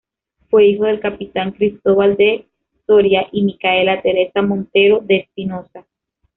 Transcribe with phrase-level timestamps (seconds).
[0.49, 2.47] Fue hijo del capitán Cristóbal de
[2.87, 5.85] Soria y Micaela Teresa Montero de Espinosa.